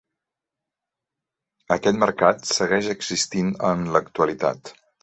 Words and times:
Aquest 1.77 2.01
mercat 2.07 2.51
segueix 2.55 2.91
existint 2.99 3.57
en 3.75 3.89
l'actualitat. 3.97 4.79